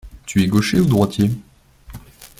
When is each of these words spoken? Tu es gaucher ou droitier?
Tu 0.25 0.41
es 0.41 0.47
gaucher 0.47 0.79
ou 0.79 0.85
droitier? 0.85 1.29